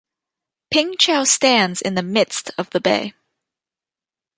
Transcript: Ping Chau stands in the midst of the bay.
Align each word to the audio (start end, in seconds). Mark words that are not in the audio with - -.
Ping 0.71 0.97
Chau 0.97 1.25
stands 1.25 1.79
in 1.79 1.93
the 1.93 2.01
midst 2.01 2.49
of 2.57 2.71
the 2.71 2.81
bay. 2.81 3.13